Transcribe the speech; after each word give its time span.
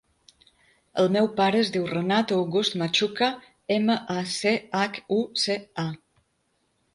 El 1.01 1.09
meu 1.15 1.27
pare 1.39 1.59
es 1.65 1.69
diu 1.75 1.85
Renat 1.91 2.33
August 2.37 2.77
Machuca: 2.83 3.29
ema, 3.77 3.99
a, 4.15 4.25
ce, 4.37 4.55
hac, 4.81 4.99
u, 5.19 5.21
ce, 5.45 5.61
a. 5.87 5.87